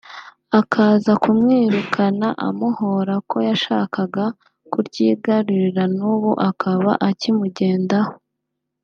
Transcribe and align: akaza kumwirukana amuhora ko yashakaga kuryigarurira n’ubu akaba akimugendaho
akaza 0.59 1.11
kumwirukana 1.23 2.27
amuhora 2.47 3.13
ko 3.29 3.37
yashakaga 3.49 4.25
kuryigarurira 4.71 5.83
n’ubu 5.95 6.31
akaba 6.49 6.91
akimugendaho 7.09 8.13